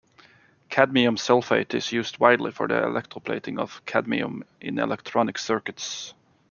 Cadmium 0.71 1.15
sulfate 1.15 1.75
is 1.75 1.91
used 1.91 2.17
widely 2.17 2.49
for 2.49 2.67
the 2.67 2.73
electroplating 2.73 3.59
of 3.59 3.85
cadmium 3.85 4.43
in 4.59 4.79
electronic 4.79 5.37
circuits. 5.37 6.15